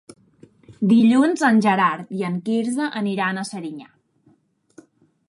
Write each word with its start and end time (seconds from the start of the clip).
Dilluns 0.93 1.43
en 1.49 1.61
Gerard 1.65 2.15
i 2.21 2.25
en 2.31 2.39
Quirze 2.49 2.87
aniran 3.03 3.39
a 3.43 3.47
Serinyà. 3.53 3.89